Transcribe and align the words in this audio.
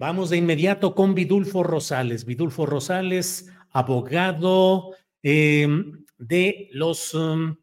Vamos 0.00 0.30
de 0.30 0.38
inmediato 0.38 0.94
con 0.94 1.14
Vidulfo 1.14 1.62
Rosales. 1.62 2.24
Vidulfo 2.24 2.64
Rosales, 2.64 3.52
abogado 3.70 4.92
eh, 5.22 5.68
de 6.16 6.70
los... 6.72 7.12
Um, 7.12 7.56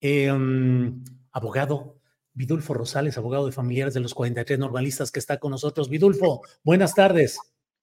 eh, 0.00 0.30
um, 0.30 1.02
abogado 1.32 1.96
Vidulfo 2.32 2.74
Rosales, 2.74 3.18
abogado 3.18 3.46
de 3.46 3.50
familiares 3.50 3.92
de 3.92 3.98
los 3.98 4.14
43 4.14 4.56
normalistas 4.60 5.10
que 5.10 5.18
está 5.18 5.38
con 5.38 5.50
nosotros. 5.50 5.88
Vidulfo, 5.88 6.42
buenas 6.62 6.94
tardes. 6.94 7.40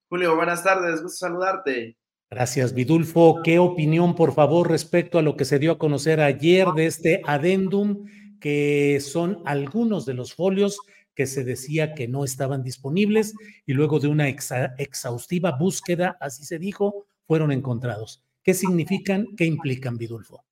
Julio, 0.08 0.38
buenas 0.38 0.64
tardes, 0.64 1.04
gusto 1.04 1.18
saludarte. 1.18 1.98
Gracias, 2.30 2.74
Vidulfo. 2.74 3.42
¿Qué 3.44 3.60
opinión, 3.60 4.16
por 4.16 4.34
favor, 4.34 4.70
respecto 4.70 5.20
a 5.20 5.22
lo 5.22 5.36
que 5.36 5.44
se 5.44 5.60
dio 5.60 5.74
a 5.74 5.78
conocer 5.78 6.22
ayer 6.22 6.66
de 6.78 6.86
este 6.86 7.22
adendum, 7.26 8.06
que 8.40 9.02
son 9.02 9.42
algunos 9.44 10.06
de 10.06 10.14
los 10.14 10.34
folios 10.34 10.80
que 11.18 11.26
se 11.26 11.44
decía 11.44 11.96
que 11.96 12.08
no 12.08 12.24
estaban 12.24 12.62
disponibles 12.62 13.34
y 13.66 13.74
luego 13.74 14.00
de 14.00 14.08
una 14.08 14.30
exhaustiva 14.30 15.58
búsqueda, 15.58 16.16
así 16.22 16.46
se 16.46 16.60
dijo, 16.60 17.08
fueron 17.26 17.52
encontrados. 17.52 18.24
¿Qué 18.44 18.54
significan? 18.54 19.26
¿Qué 19.36 19.46
implican, 19.46 19.98
Vidulfo? 19.98 20.46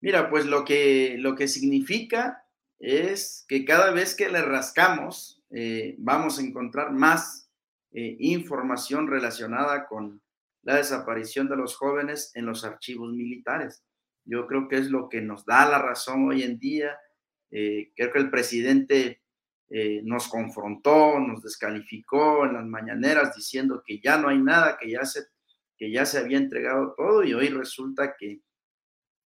Mira, 0.00 0.30
pues 0.30 0.46
lo 0.46 0.64
que, 0.64 1.16
lo 1.18 1.34
que 1.34 1.48
significa 1.48 2.46
es 2.78 3.44
que 3.48 3.64
cada 3.64 3.90
vez 3.90 4.14
que 4.14 4.28
le 4.28 4.40
rascamos, 4.42 5.42
eh, 5.50 5.96
vamos 5.98 6.38
a 6.38 6.42
encontrar 6.42 6.92
más 6.92 7.50
eh, 7.90 8.16
información 8.20 9.08
relacionada 9.08 9.88
con 9.88 10.22
la 10.62 10.76
desaparición 10.76 11.48
de 11.48 11.56
los 11.56 11.74
jóvenes 11.74 12.30
en 12.34 12.46
los 12.46 12.64
archivos 12.64 13.12
militares. 13.12 13.82
Yo 14.24 14.46
creo 14.46 14.68
que 14.68 14.76
es 14.76 14.90
lo 14.92 15.08
que 15.08 15.22
nos 15.22 15.44
da 15.44 15.68
la 15.68 15.80
razón 15.80 16.28
hoy 16.28 16.44
en 16.44 16.60
día 16.60 16.96
eh, 17.50 17.92
creo 17.94 18.12
que 18.12 18.18
el 18.18 18.30
presidente 18.30 19.22
eh, 19.68 20.00
nos 20.04 20.28
confrontó, 20.28 21.18
nos 21.18 21.42
descalificó 21.42 22.44
en 22.44 22.54
las 22.54 22.66
mañaneras 22.66 23.34
diciendo 23.34 23.82
que 23.84 24.00
ya 24.00 24.18
no 24.18 24.28
hay 24.28 24.38
nada, 24.38 24.76
que 24.78 24.90
ya 24.90 25.04
se, 25.04 25.26
que 25.76 25.90
ya 25.90 26.06
se 26.06 26.18
había 26.18 26.38
entregado 26.38 26.94
todo 26.96 27.24
y 27.24 27.34
hoy 27.34 27.48
resulta 27.48 28.14
que 28.18 28.40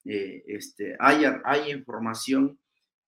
eh, 0.05 0.43
este, 0.47 0.95
hay, 0.99 1.23
hay 1.43 1.71
información 1.71 2.59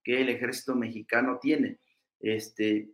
que 0.03 0.21
el 0.21 0.29
ejército 0.29 0.75
mexicano 0.75 1.39
tiene. 1.41 1.79
Este, 2.19 2.89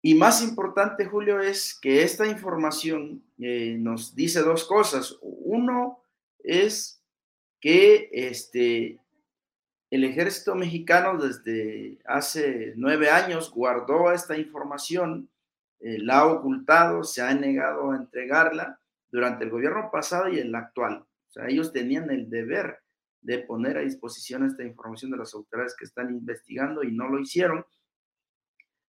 y 0.00 0.14
más 0.14 0.42
importante, 0.42 1.04
Julio, 1.04 1.40
es 1.40 1.78
que 1.78 2.02
esta 2.02 2.26
información 2.26 3.24
nos 3.36 4.14
dice 4.14 4.40
dos 4.40 4.64
cosas. 4.64 5.18
Uno 5.20 6.02
es 6.38 7.02
que 7.60 8.08
este, 8.12 9.00
el 9.90 10.04
ejército 10.04 10.54
mexicano 10.54 11.18
desde 11.18 11.98
hace 12.04 12.74
nueve 12.76 13.10
años 13.10 13.50
guardó 13.50 14.12
esta 14.12 14.36
información, 14.36 15.30
eh, 15.80 15.98
la 15.98 16.20
ha 16.20 16.26
ocultado, 16.26 17.04
se 17.04 17.22
ha 17.22 17.32
negado 17.34 17.90
a 17.90 17.96
entregarla 17.96 18.78
durante 19.10 19.44
el 19.44 19.50
gobierno 19.50 19.90
pasado 19.90 20.28
y 20.28 20.38
el 20.38 20.54
actual. 20.54 21.04
O 21.28 21.30
sea, 21.30 21.46
ellos 21.48 21.72
tenían 21.72 22.10
el 22.10 22.28
deber 22.28 22.80
de 23.20 23.38
poner 23.38 23.78
a 23.78 23.82
disposición 23.82 24.44
esta 24.44 24.64
información 24.64 25.10
de 25.10 25.18
las 25.18 25.34
autoridades 25.34 25.74
que 25.76 25.84
están 25.84 26.10
investigando 26.10 26.82
y 26.82 26.92
no 26.92 27.08
lo 27.08 27.18
hicieron. 27.18 27.64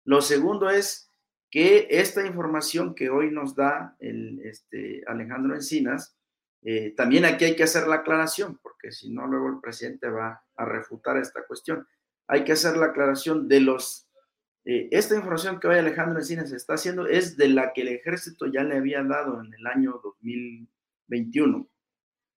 Lo 0.04 0.22
segundo 0.22 0.70
es 0.70 1.10
que 1.50 1.86
esta 1.90 2.26
información 2.26 2.94
que 2.94 3.10
hoy 3.10 3.30
nos 3.30 3.54
da 3.54 3.96
el, 3.98 4.40
este, 4.40 5.02
Alejandro 5.06 5.54
Encinas, 5.54 6.16
eh, 6.62 6.94
también 6.96 7.24
aquí 7.24 7.44
hay 7.44 7.56
que 7.56 7.62
hacer 7.62 7.86
la 7.86 7.96
aclaración, 7.96 8.58
porque 8.62 8.92
si 8.92 9.10
no, 9.10 9.26
luego 9.26 9.48
el 9.48 9.60
presidente 9.60 10.08
va 10.08 10.42
a 10.56 10.64
refutar 10.64 11.16
esta 11.16 11.44
cuestión. 11.46 11.86
Hay 12.26 12.44
que 12.44 12.52
hacer 12.52 12.76
la 12.76 12.86
aclaración 12.86 13.48
de 13.48 13.60
los... 13.60 14.08
Eh, 14.64 14.88
esta 14.90 15.14
información 15.14 15.60
que 15.60 15.68
hoy 15.68 15.78
Alejandro 15.78 16.18
Encinas 16.18 16.50
está 16.50 16.74
haciendo 16.74 17.06
es 17.06 17.36
de 17.36 17.48
la 17.48 17.72
que 17.72 17.82
el 17.82 17.88
ejército 17.88 18.46
ya 18.46 18.64
le 18.64 18.76
había 18.76 19.02
dado 19.04 19.40
en 19.40 19.54
el 19.54 19.66
año 19.66 20.00
2021. 20.02 21.68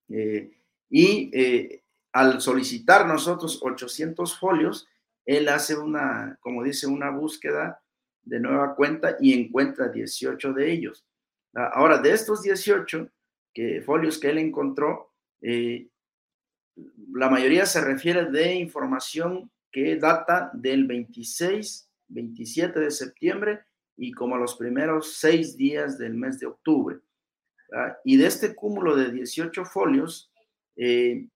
Eh, 0.10 0.52
y 0.92 1.82
al 2.12 2.42
solicitar 2.42 3.08
nosotros 3.08 3.60
800 3.62 4.40
folios, 4.40 4.88
él 5.26 5.48
hace 5.50 5.78
una, 5.78 6.38
como 6.42 6.64
dice, 6.64 6.88
una 6.88 7.12
búsqueda 7.12 7.82
de 8.24 8.40
nueva 8.40 8.76
cuenta 8.76 9.18
y 9.20 9.34
encuentra 9.34 9.90
18 9.90 10.54
de 10.54 10.72
ellos. 10.72 11.06
Ahora, 11.54 11.98
de 11.98 12.12
estos 12.12 12.42
18, 12.42 13.10
que, 13.60 13.82
folios 13.82 14.18
que 14.20 14.30
él 14.30 14.38
encontró, 14.38 15.12
eh, 15.42 15.90
la 17.12 17.30
mayoría 17.30 17.66
se 17.66 17.82
refiere 17.82 18.32
de 18.32 18.56
información 18.56 19.52
que 19.70 19.98
data 19.98 20.50
del 20.54 20.88
26, 20.88 21.92
27 22.08 22.80
de 22.80 22.92
septiembre 22.92 23.60
y 23.98 24.14
como 24.14 24.38
los 24.38 24.56
primeros 24.56 25.18
seis 25.18 25.58
días 25.58 25.98
del 25.98 26.14
mes 26.14 26.40
de 26.40 26.46
octubre. 26.46 27.00
Y 28.06 28.16
de 28.16 28.28
este 28.28 28.56
cúmulo 28.56 28.96
de 28.96 29.12
18 29.12 29.66
folios, 29.66 30.32
eh, 30.78 31.28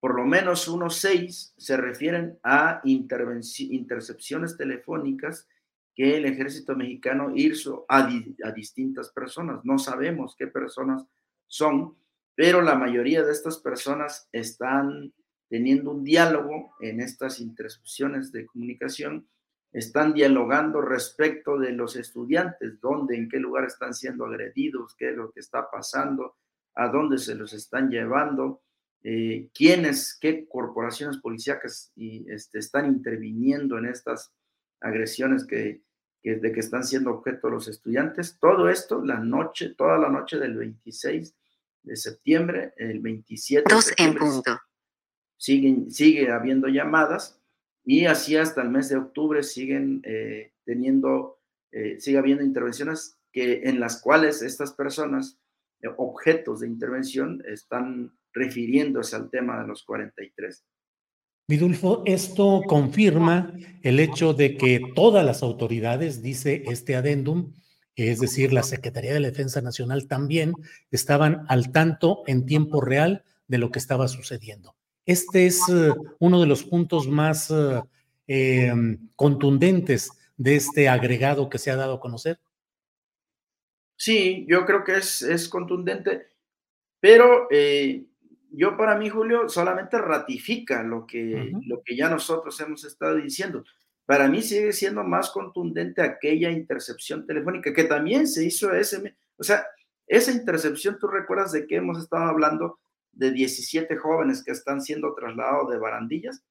por 0.00 0.16
lo 0.16 0.24
menos 0.24 0.66
unos 0.66 0.96
seis 0.96 1.52
se 1.58 1.76
refieren 1.76 2.38
a 2.42 2.80
intercepciones 2.84 4.56
telefónicas 4.56 5.46
que 5.94 6.16
el 6.16 6.24
ejército 6.24 6.74
mexicano 6.74 7.32
hizo 7.34 7.84
a, 7.88 8.08
distintas 8.54 9.10
personas. 9.10 9.64
No 9.64 9.78
sabemos 9.78 10.34
qué 10.36 10.46
personas 10.46 11.04
son, 11.46 11.96
pero 12.34 12.62
la 12.62 12.74
mayoría 12.74 13.22
de 13.22 13.32
estas 13.32 13.58
personas 13.58 14.28
están 14.32 15.12
teniendo 15.48 15.90
un 15.90 16.02
diálogo 16.02 16.74
en 16.80 17.00
estas 17.00 17.40
intercepciones 17.40 18.32
de 18.32 18.46
comunicación, 18.46 19.28
están 19.70 20.14
dialogando 20.14 20.80
respecto 20.80 21.58
de 21.58 21.72
los 21.72 21.96
estudiantes, 21.96 22.80
dónde, 22.80 23.16
en 23.16 23.28
qué 23.28 23.38
lugar 23.38 23.64
están 23.64 23.92
siendo 23.92 24.24
agredidos, 24.24 24.94
qué 24.96 25.10
es 25.10 25.16
lo 25.16 25.30
que 25.30 25.40
está 25.40 25.70
pasando, 25.70 26.36
a 26.74 26.88
dónde 26.88 27.18
se 27.18 27.34
los 27.34 27.52
están 27.52 27.90
llevando, 27.90 28.62
eh, 29.02 29.50
quiénes, 29.52 30.16
qué 30.18 30.46
corporaciones 30.48 31.18
policíacas 31.18 31.92
este, 31.96 32.58
están 32.58 32.86
interviniendo 32.86 33.76
en 33.76 33.86
estas 33.86 34.32
agresiones 34.82 35.44
que, 35.44 35.82
de 36.22 36.52
que 36.52 36.60
están 36.60 36.84
siendo 36.84 37.10
objeto 37.10 37.50
los 37.50 37.68
estudiantes. 37.68 38.38
Todo 38.40 38.68
esto 38.68 39.04
la 39.04 39.18
noche, 39.18 39.74
toda 39.76 39.98
la 39.98 40.08
noche 40.08 40.38
del 40.38 40.56
26 40.56 41.34
de 41.82 41.96
septiembre, 41.96 42.74
el 42.76 43.00
27 43.00 43.72
Dos 43.72 43.92
en 43.96 44.14
punto. 44.14 44.60
Siguen, 45.36 45.90
sigue 45.90 46.30
habiendo 46.30 46.68
llamadas 46.68 47.40
y 47.84 48.06
así 48.06 48.36
hasta 48.36 48.62
el 48.62 48.70
mes 48.70 48.88
de 48.88 48.96
octubre 48.96 49.42
siguen 49.42 50.02
eh, 50.04 50.52
teniendo, 50.64 51.40
eh, 51.72 51.98
sigue 52.00 52.18
habiendo 52.18 52.44
intervenciones 52.44 53.18
que, 53.32 53.62
en 53.64 53.80
las 53.80 54.00
cuales 54.00 54.42
estas 54.42 54.72
personas, 54.72 55.38
eh, 55.80 55.88
objetos 55.96 56.60
de 56.60 56.68
intervención, 56.68 57.42
están 57.46 58.16
refiriéndose 58.32 59.16
al 59.16 59.30
tema 59.30 59.60
de 59.60 59.66
los 59.66 59.82
43. 59.84 60.64
Vidulfo, 61.48 62.02
esto 62.06 62.62
confirma 62.66 63.52
el 63.82 64.00
hecho 64.00 64.32
de 64.32 64.56
que 64.56 64.80
todas 64.94 65.24
las 65.24 65.42
autoridades, 65.42 66.22
dice 66.22 66.62
este 66.66 66.96
adendum, 66.96 67.52
es 67.96 68.20
decir, 68.20 68.52
la 68.52 68.62
Secretaría 68.62 69.12
de 69.12 69.20
la 69.20 69.28
Defensa 69.28 69.60
Nacional 69.60 70.06
también, 70.06 70.54
estaban 70.90 71.44
al 71.48 71.72
tanto 71.72 72.22
en 72.26 72.46
tiempo 72.46 72.80
real 72.80 73.24
de 73.48 73.58
lo 73.58 73.70
que 73.70 73.78
estaba 73.78 74.08
sucediendo. 74.08 74.74
Este 75.04 75.46
es 75.46 75.68
uh, 75.68 75.94
uno 76.20 76.40
de 76.40 76.46
los 76.46 76.62
puntos 76.62 77.08
más 77.08 77.52
eh, 78.28 78.72
contundentes 79.16 80.10
de 80.36 80.56
este 80.56 80.88
agregado 80.88 81.50
que 81.50 81.58
se 81.58 81.70
ha 81.70 81.76
dado 81.76 81.94
a 81.94 82.00
conocer. 82.00 82.38
Sí, 83.96 84.46
yo 84.48 84.64
creo 84.64 84.84
que 84.84 84.96
es, 84.96 85.22
es 85.22 85.48
contundente, 85.48 86.28
pero 86.98 87.46
eh, 87.50 88.04
yo 88.52 88.76
para 88.76 88.96
mí, 88.96 89.08
Julio, 89.08 89.48
solamente 89.48 89.98
ratifica 89.98 90.82
lo 90.82 91.06
que, 91.06 91.52
lo 91.66 91.82
que 91.82 91.96
ya 91.96 92.08
nosotros 92.08 92.58
hemos 92.60 92.84
estado 92.84 93.16
diciendo. 93.16 93.64
Para 94.04 94.28
mí 94.28 94.42
sigue 94.42 94.72
siendo 94.72 95.02
más 95.04 95.30
contundente 95.30 96.02
aquella 96.02 96.50
intercepción 96.50 97.26
telefónica 97.26 97.72
que 97.72 97.84
también 97.84 98.26
se 98.26 98.44
hizo 98.44 98.72
ese, 98.74 99.16
o 99.36 99.42
sea, 99.42 99.64
esa 100.06 100.32
intercepción, 100.32 100.98
tú 100.98 101.06
recuerdas 101.06 101.52
de 101.52 101.66
que 101.66 101.76
hemos 101.76 101.98
estado 101.98 102.24
hablando 102.24 102.80
de 103.12 103.30
17 103.30 103.96
jóvenes 103.96 104.42
que 104.42 104.52
están 104.52 104.80
siendo 104.80 105.14
trasladados 105.14 105.70
de 105.70 105.78
barandillas, 105.78 106.44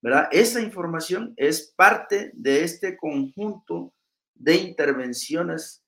¿verdad? 0.00 0.28
Esa 0.32 0.60
información 0.60 1.34
es 1.36 1.72
parte 1.76 2.30
de 2.34 2.64
este 2.64 2.96
conjunto 2.96 3.92
de 4.34 4.56
intervenciones 4.56 5.84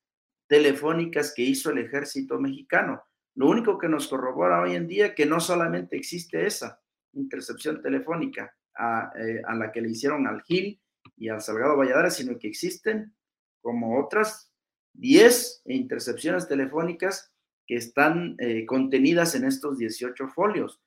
telefónicas 0.47 1.33
que 1.35 1.43
hizo 1.43 1.71
el 1.71 1.79
ejército 1.79 2.39
mexicano. 2.39 3.03
Lo 3.35 3.49
único 3.49 3.79
que 3.79 3.89
nos 3.89 4.09
corrobora 4.09 4.61
hoy 4.61 4.75
en 4.75 4.87
día 4.87 5.07
es 5.07 5.15
que 5.15 5.27
no 5.27 5.41
solamente 5.41 5.97
existe 5.97 6.47
esa 6.47 6.81
intercepción 7.13 7.81
telefónica 7.81 8.55
a, 8.77 9.13
eh, 9.17 9.43
la 9.57 9.71
que 9.73 9.81
le 9.81 9.91
hicieron 9.91 10.27
al 10.27 10.43
Gil 10.43 10.81
y 11.17 11.29
al 11.29 11.41
Salgado 11.41 11.77
Valladares, 11.77 12.15
sino 12.15 12.39
que 12.39 12.49
existen 12.49 13.15
como 13.61 14.01
otras 14.01 14.53
10 14.95 15.63
intercepciones 15.67 16.49
telefónicas 16.49 17.33
que 17.67 17.77
están 17.77 18.37
eh, 18.39 18.67
contenidas 18.67 19.35
en 19.35 19.45
estos 19.45 19.79
18 19.79 20.29
folios. 20.29 20.81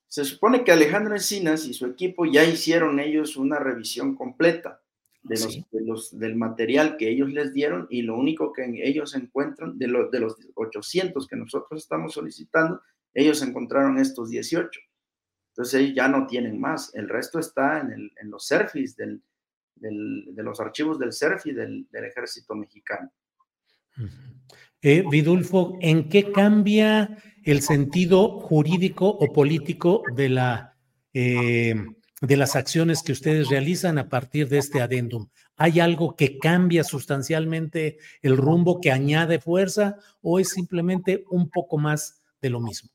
se 0.06 0.24
supone 0.24 0.64
que 0.64 0.72
Alejandro 0.72 1.14
Encinas 1.14 1.66
y 1.66 1.74
su 1.74 1.86
equipo 1.86 2.24
ya 2.24 2.44
hicieron 2.44 3.00
ellos 3.00 3.36
una 3.36 3.58
revisión 3.58 4.14
completa 4.14 4.83
de 5.24 5.80
los, 5.80 6.18
del 6.18 6.36
material 6.36 6.96
que 6.96 7.08
ellos 7.08 7.30
les 7.30 7.52
dieron 7.52 7.86
y 7.88 8.02
lo 8.02 8.16
único 8.16 8.52
que 8.52 8.64
ellos 8.82 9.14
encuentran, 9.14 9.78
de, 9.78 9.88
los 9.88 10.10
de 10.10 10.20
los 10.20 10.36
800 10.54 11.26
que 11.26 11.36
nosotros 11.36 11.82
estamos 11.82 12.12
solicitando, 12.12 12.80
ellos 13.14 13.42
encontraron 13.42 13.98
estos 13.98 14.30
18. 14.30 14.80
Entonces 15.50 15.80
ellos 15.80 15.96
ya 15.96 16.08
no 16.08 16.26
tienen 16.26 16.60
más. 16.60 16.94
El 16.94 17.08
resto 17.08 17.38
está 17.38 17.80
en, 17.80 17.90
el, 17.92 18.12
en 18.20 18.30
los 18.30 18.46
CERFIs, 18.46 18.96
del, 18.96 19.22
de 19.76 20.42
los 20.42 20.60
archivos 20.60 20.98
del 20.98 21.12
CERFI 21.12 21.52
del, 21.52 21.86
del 21.90 22.04
ejército 22.04 22.54
mexicano. 22.54 23.10
Eh, 24.82 25.04
Vidulfo, 25.08 25.78
¿en 25.80 26.08
qué 26.08 26.30
cambia 26.30 27.16
el 27.44 27.62
sentido 27.62 28.40
jurídico 28.40 29.08
o 29.08 29.32
político 29.32 30.02
de 30.14 30.28
la... 30.28 30.76
Eh, 31.12 31.74
de 32.26 32.36
las 32.36 32.56
acciones 32.56 33.02
que 33.02 33.12
ustedes 33.12 33.48
realizan 33.48 33.98
a 33.98 34.08
partir 34.08 34.48
de 34.48 34.58
este 34.58 34.80
adendum? 34.80 35.28
¿Hay 35.56 35.80
algo 35.80 36.16
que 36.16 36.38
cambia 36.38 36.84
sustancialmente 36.84 37.98
el 38.22 38.36
rumbo, 38.36 38.80
que 38.80 38.90
añade 38.90 39.40
fuerza 39.40 39.96
o 40.22 40.38
es 40.38 40.50
simplemente 40.50 41.24
un 41.30 41.50
poco 41.50 41.78
más 41.78 42.22
de 42.40 42.50
lo 42.50 42.60
mismo? 42.60 42.90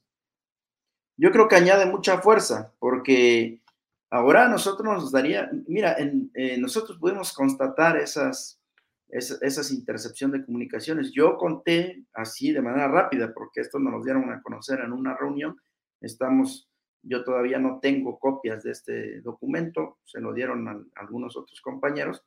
Yo 1.18 1.32
creo 1.32 1.48
que 1.48 1.56
añade 1.56 1.86
mucha 1.86 2.20
fuerza 2.20 2.74
porque 2.80 3.62
ahora 4.10 4.48
nosotros 4.48 4.86
nos 4.86 5.12
daría, 5.12 5.50
mira, 5.68 5.98
eh, 6.00 6.58
nosotros 6.58 6.98
pudimos 6.98 7.34
constatar 7.34 7.98
esas, 7.98 8.62
esas, 9.10 9.42
esas 9.42 9.72
intercepción 9.72 10.32
de 10.32 10.46
comunicaciones. 10.46 11.12
Yo 11.12 11.38
conté 11.38 12.06
así 12.14 12.52
de 12.52 12.62
manera 12.62 12.88
rápida 12.88 13.34
porque 13.34 13.62
esto 13.62 13.80
nos 13.80 13.94
lo 13.94 14.04
dieron 14.04 14.32
a 14.32 14.42
conocer 14.42 14.80
en 14.80 14.94
una 14.94 15.16
reunión. 15.16 15.58
Estamos 16.02 16.69
yo 17.02 17.24
todavía 17.24 17.60
no 17.60 17.80
tengo 17.80 18.20
copias 18.20 18.64
de 18.64 18.72
este 18.72 19.22
documento, 19.22 20.00
se 20.04 20.20
lo 20.20 20.34
dieron 20.34 20.68
a, 20.68 20.84
algunos 20.96 21.38
otros 21.38 21.62
compañeros, 21.62 22.24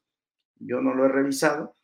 yo 0.57 0.81
no 0.81 0.95
lo 0.95 1.05
he 1.05 1.09
revisado, 1.09 1.75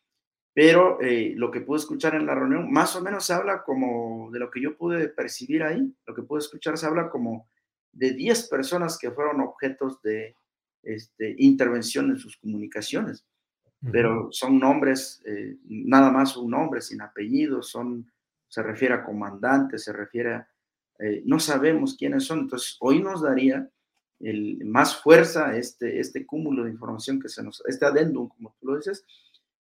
pero 0.54 1.00
eh, 1.00 1.34
lo 1.36 1.50
que 1.50 1.60
pude 1.60 1.78
escuchar 1.78 2.14
en 2.14 2.26
la 2.26 2.34
reunión, 2.34 2.72
más 2.72 2.96
o 2.96 3.02
menos 3.02 3.26
se 3.26 3.32
habla 3.32 3.62
como 3.62 4.30
de 4.32 4.38
lo 4.38 4.50
que 4.50 4.60
yo 4.60 4.76
pude 4.76 5.08
percibir 5.08 5.62
ahí, 5.62 5.94
lo 6.06 6.14
que 6.14 6.22
pude 6.22 6.40
escuchar 6.40 6.76
se 6.78 6.86
habla 6.86 7.10
como 7.10 7.48
de 7.92 8.12
10 8.12 8.48
personas 8.48 8.98
que 8.98 9.10
fueron 9.10 9.40
objetos 9.40 10.00
de 10.02 10.34
este, 10.82 11.34
intervención 11.38 12.10
en 12.10 12.18
sus 12.18 12.36
comunicaciones, 12.36 13.24
pero 13.92 14.28
son 14.32 14.58
nombres, 14.58 15.22
eh, 15.24 15.56
nada 15.64 16.10
más 16.10 16.36
un 16.36 16.50
nombre 16.50 16.80
sin 16.80 17.00
apellido, 17.00 17.62
son, 17.62 18.10
se 18.48 18.62
refiere 18.62 18.94
a 18.94 19.04
comandantes, 19.04 19.84
se 19.84 19.92
refiere 19.92 20.34
a 20.34 20.48
eh, 20.98 21.22
no 21.24 21.38
sabemos 21.38 21.96
quiénes 21.96 22.24
son. 22.24 22.40
Entonces, 22.40 22.76
hoy 22.80 23.02
nos 23.02 23.22
daría 23.22 23.68
el, 24.20 24.64
más 24.64 24.96
fuerza 24.96 25.56
este, 25.56 26.00
este 26.00 26.26
cúmulo 26.26 26.64
de 26.64 26.70
información 26.70 27.20
que 27.20 27.28
se 27.28 27.42
nos, 27.42 27.62
este 27.66 27.86
adendum, 27.86 28.28
como 28.28 28.54
tú 28.60 28.66
lo 28.68 28.76
dices, 28.76 29.04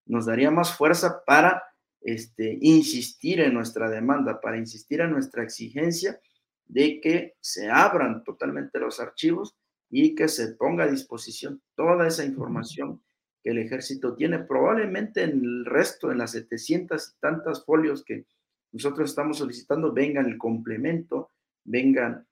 nos 0.06 0.26
daría 0.26 0.50
más 0.50 0.76
fuerza 0.76 1.22
para 1.24 1.62
este, 2.00 2.58
insistir 2.60 3.40
en 3.40 3.54
nuestra 3.54 3.90
demanda, 3.90 4.40
para 4.40 4.56
insistir 4.56 5.00
en 5.00 5.12
nuestra 5.12 5.42
exigencia 5.42 6.20
de 6.66 7.00
que 7.00 7.36
se 7.40 7.70
abran 7.70 8.24
totalmente 8.24 8.78
los 8.78 9.00
archivos 9.00 9.56
y 9.90 10.14
que 10.14 10.28
se 10.28 10.48
ponga 10.54 10.84
a 10.84 10.90
disposición 10.90 11.62
toda 11.74 12.06
esa 12.06 12.24
información 12.24 13.02
que 13.42 13.50
el 13.50 13.58
ejército 13.58 14.14
tiene, 14.14 14.40
probablemente 14.40 15.22
en 15.22 15.40
el 15.44 15.64
resto, 15.64 16.10
en 16.10 16.18
las 16.18 16.32
700 16.32 17.08
y 17.08 17.20
tantas 17.20 17.64
folios 17.64 18.04
que 18.04 18.26
nosotros 18.72 19.10
estamos 19.10 19.38
solicitando 19.38 19.92
venga 19.92 20.20
el 20.20 20.36
complemento, 20.36 21.32
vengan 21.64 22.26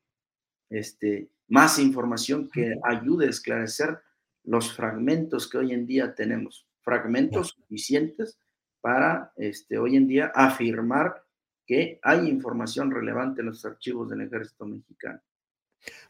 este, 0.71 1.31
más 1.49 1.79
información 1.79 2.49
que 2.53 2.77
ayude 2.85 3.27
a 3.27 3.31
esclarecer 3.31 3.99
los 4.45 4.75
fragmentos 4.75 5.49
que 5.49 5.59
hoy 5.59 5.73
en 5.73 5.87
día 5.87 6.15
tenemos, 6.15 6.67
fragmentos 6.83 7.49
suficientes 7.49 8.39
para 8.81 9.33
este, 9.37 9.79
hoy 9.79 9.97
en 9.97 10.07
día 10.07 10.33
afirmar 10.35 11.25
que 11.67 11.99
hay 12.03 12.29
información 12.29 12.93
relevante 12.93 13.41
en 13.41 13.47
los 13.47 13.65
archivos 13.65 14.09
del 14.09 14.21
ejército 14.21 14.67
mexicano. 14.67 15.21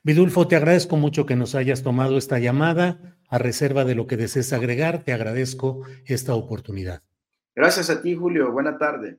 Vidulfo, 0.03 0.47
te 0.47 0.57
agradezco 0.57 0.97
mucho 0.97 1.27
que 1.27 1.37
nos 1.37 1.55
hayas 1.55 1.83
tomado 1.83 2.19
esta 2.19 2.39
llamada. 2.39 3.19
A 3.29 3.39
reserva 3.39 3.85
de 3.85 3.97
lo 3.97 4.07
que 4.07 4.17
desees 4.17 4.53
agregar, 4.53 5.03
te 5.03 5.13
agradezco 5.13 5.83
esta 6.05 6.35
oportunidad. 6.35 7.03
Gracias 7.55 7.91
a 7.91 8.01
ti, 8.01 8.15
Julio. 8.15 8.53
Buena 8.53 8.79
tarde. 8.79 9.19